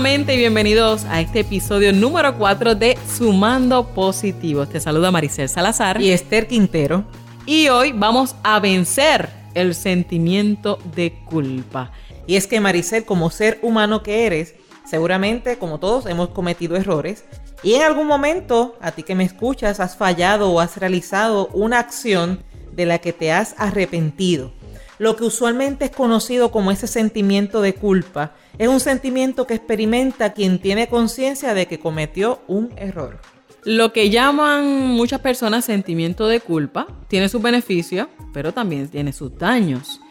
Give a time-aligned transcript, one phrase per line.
[0.00, 4.70] nuevamente y bienvenidos a este episodio número 4 de Sumando Positivos.
[4.70, 7.04] Te saluda Maricel Salazar y Esther Quintero.
[7.44, 11.92] Y hoy vamos a vencer el sentimiento de culpa.
[12.26, 14.54] Y es que Maricel, como ser humano que eres,
[14.86, 17.24] seguramente como todos hemos cometido errores
[17.62, 21.78] y en algún momento, a ti que me escuchas, has fallado o has realizado una
[21.78, 22.42] acción
[22.72, 24.50] de la que te has arrepentido.
[25.00, 30.34] Lo que usualmente es conocido como ese sentimiento de culpa es un sentimiento que experimenta
[30.34, 33.18] quien tiene conciencia de que cometió un error.
[33.64, 39.38] Lo que llaman muchas personas sentimiento de culpa tiene sus beneficios, pero también tiene sus
[39.38, 40.02] daños.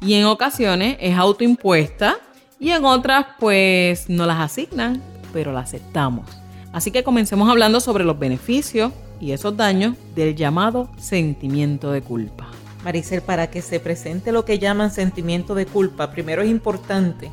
[0.00, 2.16] Y en ocasiones es autoimpuesta
[2.58, 6.24] y en otras pues no las asignan, pero la aceptamos.
[6.72, 12.47] Así que comencemos hablando sobre los beneficios y esos daños del llamado sentimiento de culpa.
[12.84, 17.30] Maricel, para que se presente lo que llaman sentimiento de culpa, primero es importante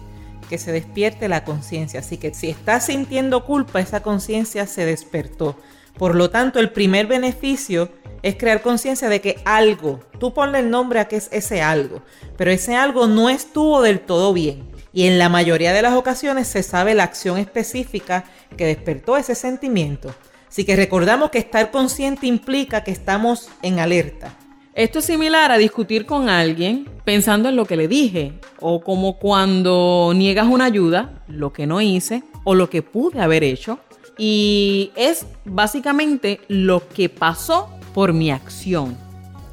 [0.49, 1.99] que se despierte la conciencia.
[1.99, 5.57] Así que si estás sintiendo culpa, esa conciencia se despertó.
[5.97, 7.89] Por lo tanto, el primer beneficio
[8.21, 12.01] es crear conciencia de que algo, tú ponle el nombre a que es ese algo,
[12.37, 14.69] pero ese algo no estuvo del todo bien.
[14.93, 18.25] Y en la mayoría de las ocasiones se sabe la acción específica
[18.57, 20.13] que despertó ese sentimiento.
[20.47, 24.37] Así que recordamos que estar consciente implica que estamos en alerta.
[24.75, 29.19] Esto es similar a discutir con alguien pensando en lo que le dije, o como
[29.19, 33.79] cuando niegas una ayuda, lo que no hice o lo que pude haber hecho.
[34.17, 38.97] Y es básicamente lo que pasó por mi acción.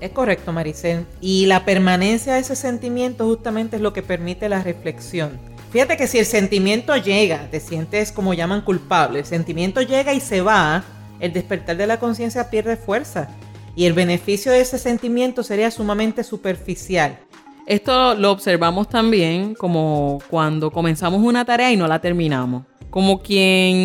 [0.00, 1.06] Es correcto, Maricel.
[1.20, 5.38] Y la permanencia de ese sentimiento justamente es lo que permite la reflexión.
[5.70, 10.18] Fíjate que si el sentimiento llega, te sientes como llaman culpable, el sentimiento llega y
[10.20, 10.82] se va,
[11.20, 13.28] el despertar de la conciencia pierde fuerza.
[13.74, 17.18] Y el beneficio de ese sentimiento sería sumamente superficial.
[17.66, 22.64] Esto lo observamos también como cuando comenzamos una tarea y no la terminamos.
[22.90, 23.76] Como quien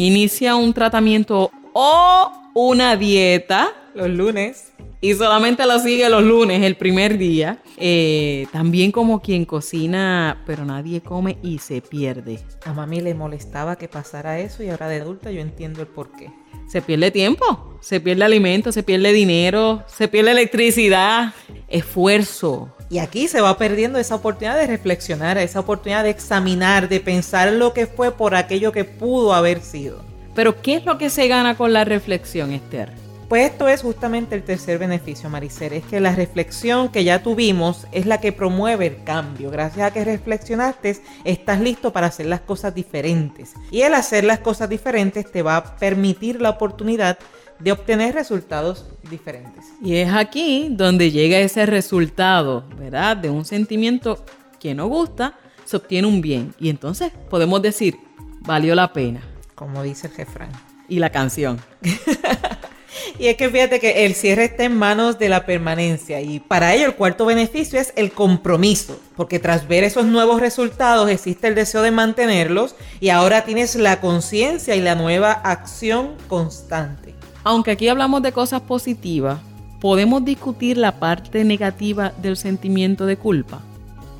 [0.00, 4.72] inicia un tratamiento o una dieta los lunes
[5.04, 7.58] y solamente lo sigue los lunes, el primer día.
[7.76, 12.38] Eh, también como quien cocina, pero nadie come y se pierde.
[12.64, 16.10] A mami le molestaba que pasara eso y ahora de adulta yo entiendo el por
[16.12, 16.32] qué.
[16.66, 21.34] Se pierde tiempo, se pierde alimento, se pierde dinero, se pierde electricidad,
[21.68, 22.74] esfuerzo.
[22.88, 27.52] Y aquí se va perdiendo esa oportunidad de reflexionar, esa oportunidad de examinar, de pensar
[27.52, 30.02] lo que fue por aquello que pudo haber sido.
[30.34, 33.03] Pero ¿qué es lo que se gana con la reflexión, Esther?
[33.28, 37.86] Pues esto es justamente el tercer beneficio, Maricer, es que la reflexión que ya tuvimos
[37.90, 39.50] es la que promueve el cambio.
[39.50, 43.54] Gracias a que reflexionaste, estás listo para hacer las cosas diferentes.
[43.70, 47.18] Y el hacer las cosas diferentes te va a permitir la oportunidad
[47.58, 49.72] de obtener resultados diferentes.
[49.82, 53.16] Y es aquí donde llega ese resultado, ¿verdad?
[53.16, 54.22] De un sentimiento
[54.60, 56.54] que no gusta, se obtiene un bien.
[56.58, 57.96] Y entonces podemos decir,
[58.40, 59.22] valió la pena.
[59.54, 60.50] Como dice el jefrán.
[60.88, 61.58] Y la canción.
[63.18, 66.74] Y es que fíjate que el cierre está en manos de la permanencia y para
[66.74, 71.54] ello el cuarto beneficio es el compromiso, porque tras ver esos nuevos resultados existe el
[71.54, 77.14] deseo de mantenerlos y ahora tienes la conciencia y la nueva acción constante.
[77.44, 79.38] Aunque aquí hablamos de cosas positivas,
[79.80, 83.60] podemos discutir la parte negativa del sentimiento de culpa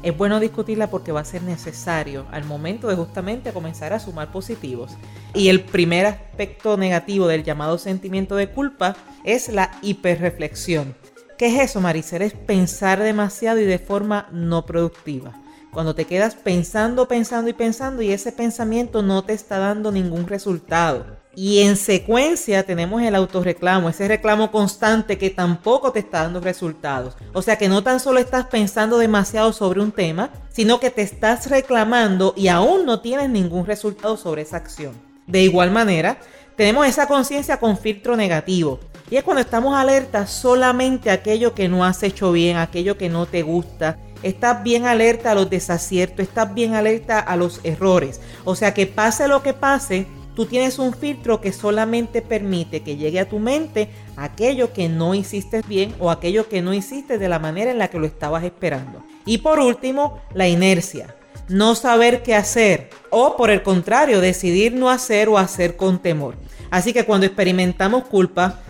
[0.05, 4.31] es bueno discutirla porque va a ser necesario al momento de justamente comenzar a sumar
[4.31, 4.93] positivos.
[5.33, 10.95] Y el primer aspecto negativo del llamado sentimiento de culpa es la hiperreflexión.
[11.39, 12.21] ¿Qué es eso, Maricel?
[12.21, 15.41] Es pensar demasiado y de forma no productiva.
[15.73, 20.27] Cuando te quedas pensando, pensando y pensando y ese pensamiento no te está dando ningún
[20.27, 21.24] resultado.
[21.37, 27.17] Y en secuencia tenemos el autorreclamo, ese reclamo constante que tampoco te está dando resultados.
[27.33, 31.03] O sea que no tan solo estás pensando demasiado sobre un tema, sino que te
[31.03, 34.93] estás reclamando y aún no tienes ningún resultado sobre esa acción.
[35.27, 36.19] De igual manera,
[36.57, 38.79] tenemos esa conciencia con filtro negativo.
[39.11, 43.09] Y es cuando estamos alerta solamente a aquello que no has hecho bien, aquello que
[43.09, 43.99] no te gusta.
[44.23, 48.21] Estás bien alerta a los desaciertos, estás bien alerta a los errores.
[48.45, 52.97] O sea que pase lo que pase, Tú tienes un filtro que solamente permite que
[52.97, 57.29] llegue a tu mente aquello que no hiciste bien o aquello que no hiciste de
[57.29, 59.05] la manera en la que lo estabas esperando.
[59.25, 61.15] Y por último, la inercia.
[61.49, 66.35] No saber qué hacer o por el contrario, decidir no hacer o hacer con temor.
[66.71, 68.61] Así que cuando experimentamos culpa,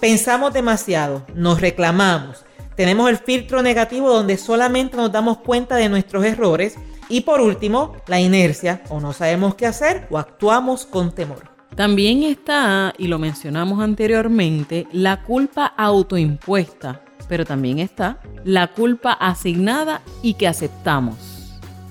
[0.00, 2.44] pensamos demasiado, nos reclamamos,
[2.76, 6.76] tenemos el filtro negativo donde solamente nos damos cuenta de nuestros errores
[7.08, 11.50] y por último, la inercia, o no sabemos qué hacer o actuamos con temor.
[11.74, 20.02] También está, y lo mencionamos anteriormente, la culpa autoimpuesta, pero también está la culpa asignada
[20.22, 21.32] y que aceptamos.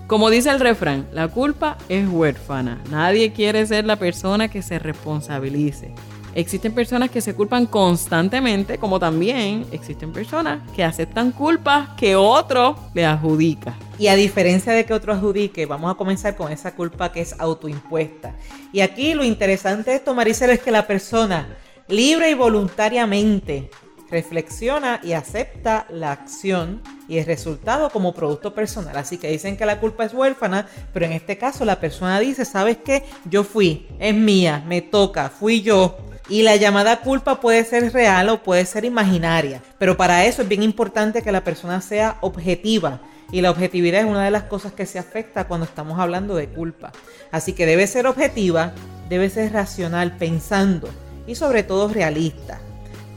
[0.06, 2.82] Como dice el refrán, la culpa es huérfana.
[2.92, 5.96] Nadie quiere ser la persona que se responsabilice.
[6.36, 12.76] Existen personas que se culpan constantemente, como también existen personas que aceptan culpas que otro
[12.94, 13.74] le adjudica.
[14.02, 17.36] Y a diferencia de que otro adjudique, vamos a comenzar con esa culpa que es
[17.38, 18.36] autoimpuesta.
[18.74, 21.56] Y aquí lo interesante de esto, Maricel, es que la persona
[21.88, 23.70] libre y voluntariamente
[24.10, 28.98] reflexiona y acepta la acción y el resultado como producto personal.
[28.98, 32.44] Así que dicen que la culpa es huérfana, pero en este caso la persona dice,
[32.44, 33.04] ¿sabes qué?
[33.26, 36.00] Yo fui, es mía, me toca, fui yo.
[36.28, 40.48] Y la llamada culpa puede ser real o puede ser imaginaria, pero para eso es
[40.48, 43.02] bien importante que la persona sea objetiva.
[43.32, 46.50] Y la objetividad es una de las cosas que se afecta cuando estamos hablando de
[46.50, 46.92] culpa.
[47.32, 48.74] Así que debe ser objetiva,
[49.10, 50.90] debe ser racional, pensando
[51.28, 52.60] y sobre todo realista.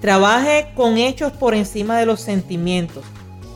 [0.00, 3.04] Trabaje con hechos por encima de los sentimientos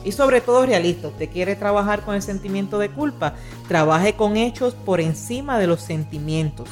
[0.03, 1.09] y sobre todo realista.
[1.09, 3.35] Usted quiere trabajar con el sentimiento de culpa,
[3.67, 6.67] trabaje con hechos por encima de los sentimientos.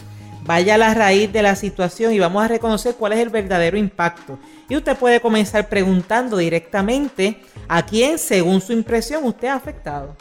[0.47, 3.77] Vaya a la raíz de la situación y vamos a reconocer cuál es el verdadero
[3.77, 4.39] impacto.
[4.69, 10.15] Y usted puede comenzar preguntando directamente a quién, según su impresión, usted ha afectado.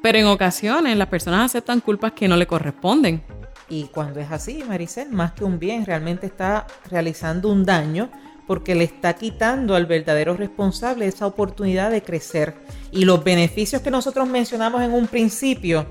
[0.00, 3.24] Pero en ocasiones las personas aceptan culpas que no le corresponden.
[3.68, 8.08] Y cuando es así, Maricel, más que un bien, realmente está realizando un daño
[8.46, 12.54] porque le está quitando al verdadero responsable esa oportunidad de crecer.
[12.92, 15.86] Y los beneficios que nosotros mencionamos en un principio,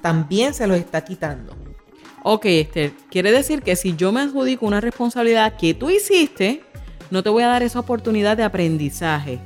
[0.00, 1.57] también se los está quitando.
[2.30, 6.60] Ok, Esther, quiere decir que si yo me adjudico una responsabilidad que tú hiciste,
[7.10, 9.38] no te voy a dar esa oportunidad de aprendizaje.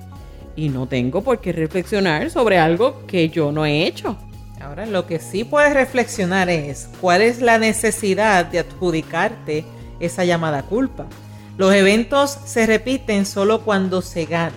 [0.57, 4.19] Y no tengo por qué reflexionar sobre algo que yo no he hecho.
[4.61, 9.65] Ahora, lo que sí puedes reflexionar es cuál es la necesidad de adjudicarte
[10.01, 11.07] esa llamada culpa.
[11.59, 14.57] Los eventos se repiten solo cuando se gana.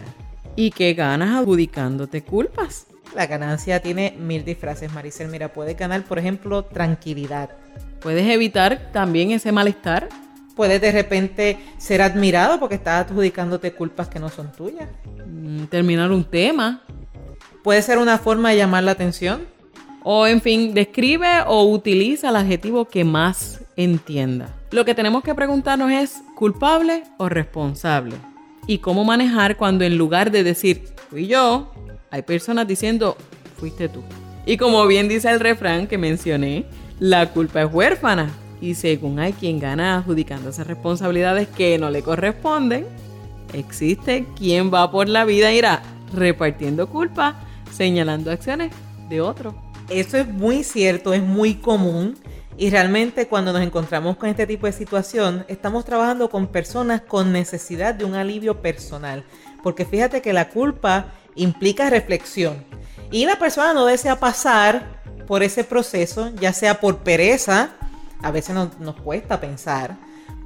[0.55, 2.87] ¿Y qué ganas adjudicándote culpas?
[3.15, 5.27] La ganancia tiene mil disfraces, Maricel.
[5.27, 7.51] Mira, puedes ganar, por ejemplo, tranquilidad,
[8.05, 10.09] Puedes evitar también ese malestar.
[10.55, 14.87] Puedes de repente ser admirado porque estás adjudicándote culpas que no son tuyas.
[15.25, 16.83] Mm, terminar un tema.
[17.63, 19.47] Puede ser una forma de llamar la atención.
[20.03, 24.53] O en fin, describe o utiliza el adjetivo que más entienda.
[24.69, 28.17] Lo que tenemos que preguntarnos es culpable o responsable.
[28.67, 31.73] Y cómo manejar cuando en lugar de decir fui yo,
[32.11, 33.17] hay personas diciendo
[33.57, 34.03] fuiste tú.
[34.45, 36.67] Y como bien dice el refrán que mencioné,
[36.99, 38.29] la culpa es huérfana
[38.61, 42.85] y según hay quien gana adjudicando esas responsabilidades que no le corresponden,
[43.53, 45.81] existe quien va por la vida irá
[46.13, 47.35] repartiendo culpa,
[47.71, 48.71] señalando acciones
[49.09, 49.55] de otro.
[49.89, 52.15] Eso es muy cierto, es muy común
[52.57, 57.33] y realmente cuando nos encontramos con este tipo de situación, estamos trabajando con personas con
[57.33, 59.25] necesidad de un alivio personal.
[59.61, 62.63] Porque fíjate que la culpa implica reflexión.
[63.11, 64.94] Y la persona no desea pasar
[65.25, 67.71] por ese proceso, ya sea por pereza,
[68.21, 69.97] a veces nos, nos cuesta pensar,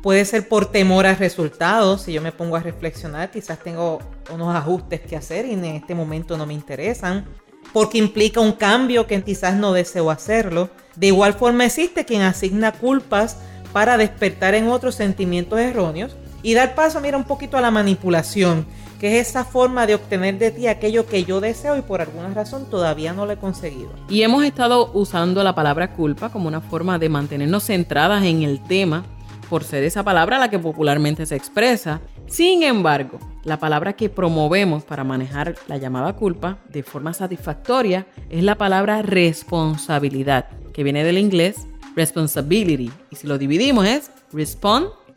[0.01, 3.99] puede ser por temor a resultados, si yo me pongo a reflexionar, quizás tengo
[4.33, 7.25] unos ajustes que hacer y en este momento no me interesan,
[7.73, 10.69] porque implica un cambio que quizás no deseo hacerlo.
[10.95, 13.37] De igual forma existe quien asigna culpas
[13.73, 18.65] para despertar en otros sentimientos erróneos y dar paso, mira, un poquito a la manipulación
[18.99, 22.33] que es esa forma de obtener de ti aquello que yo deseo y por alguna
[22.33, 23.91] razón todavía no lo he conseguido.
[24.09, 28.61] Y hemos estado usando la palabra culpa como una forma de mantenernos centradas en el
[28.61, 29.05] tema
[29.49, 32.01] por ser esa palabra la que popularmente se expresa.
[32.27, 38.43] Sin embargo, la palabra que promovemos para manejar la llamada culpa de forma satisfactoria es
[38.43, 41.65] la palabra responsabilidad, que viene del inglés
[41.95, 42.91] responsibility.
[43.09, 44.11] Y si lo dividimos es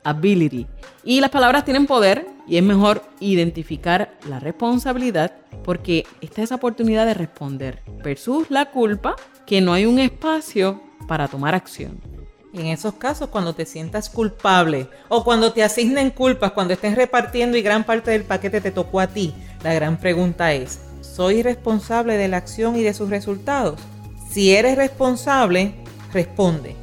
[0.04, 0.66] responsibility.
[1.04, 5.32] Y las palabras tienen poder y es mejor identificar la responsabilidad
[5.64, 9.16] porque esta es la oportunidad de responder versus la culpa
[9.47, 12.00] que no hay un espacio para tomar acción.
[12.52, 16.97] Y en esos casos, cuando te sientas culpable o cuando te asignen culpas, cuando estés
[16.97, 21.42] repartiendo y gran parte del paquete te tocó a ti, la gran pregunta es, ¿soy
[21.42, 23.80] responsable de la acción y de sus resultados?
[24.30, 25.75] Si eres responsable,
[26.12, 26.76] responde.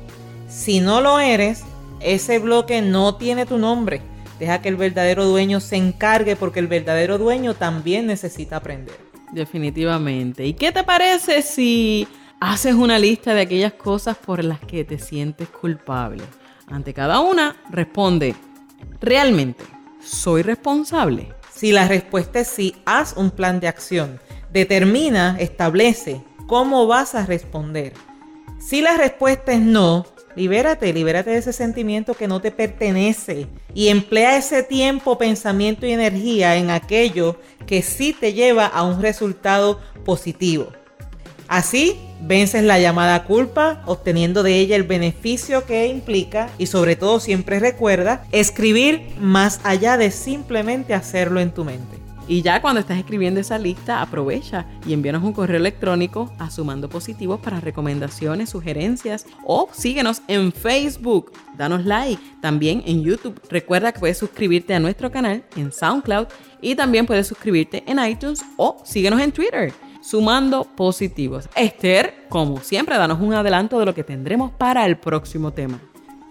[0.47, 1.63] Si no lo eres,
[1.99, 4.01] ese bloque no tiene tu nombre
[4.39, 8.95] Deja que el verdadero dueño se encargue porque el verdadero dueño también necesita aprender.
[9.33, 10.45] Definitivamente.
[10.45, 12.07] ¿Y qué te parece si
[12.39, 16.23] haces una lista de aquellas cosas por las que te sientes culpable?
[16.67, 18.33] Ante cada una, responde,
[19.01, 19.65] ¿realmente
[20.01, 21.33] soy responsable?
[21.53, 24.21] Si la respuesta es sí, haz un plan de acción.
[24.53, 27.93] Determina, establece cómo vas a responder.
[28.57, 30.05] Si la respuesta es no,
[30.35, 35.91] Libérate, libérate de ese sentimiento que no te pertenece y emplea ese tiempo, pensamiento y
[35.91, 40.71] energía en aquello que sí te lleva a un resultado positivo.
[41.47, 47.19] Así vences la llamada culpa, obteniendo de ella el beneficio que implica y sobre todo
[47.19, 51.98] siempre recuerda escribir más allá de simplemente hacerlo en tu mente.
[52.29, 56.87] Y ya cuando estás escribiendo esa lista, aprovecha y envíanos un correo electrónico a Sumando
[56.87, 61.31] Positivos para recomendaciones, sugerencias o síguenos en Facebook.
[61.57, 62.21] Danos like.
[62.39, 63.41] También en YouTube.
[63.49, 66.27] Recuerda que puedes suscribirte a nuestro canal en SoundCloud
[66.61, 69.73] y también puedes suscribirte en iTunes o síguenos en Twitter.
[69.99, 71.49] Sumando Positivos.
[71.55, 75.79] Esther, como siempre, danos un adelanto de lo que tendremos para el próximo tema.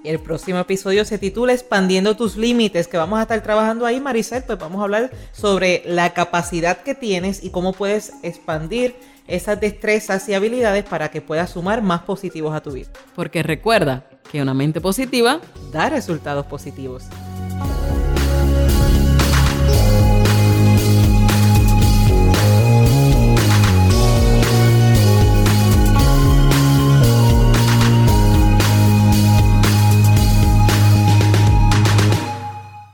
[0.05, 4.45] El próximo episodio se titula Expandiendo tus límites, que vamos a estar trabajando ahí, Maricel,
[4.45, 8.95] pues vamos a hablar sobre la capacidad que tienes y cómo puedes expandir
[9.26, 12.88] esas destrezas y habilidades para que puedas sumar más positivos a tu vida.
[13.14, 15.40] Porque recuerda que una mente positiva
[15.73, 17.05] da resultados positivos.